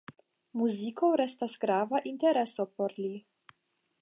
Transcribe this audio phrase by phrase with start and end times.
[0.61, 3.13] Muziko restas grava intereso por li.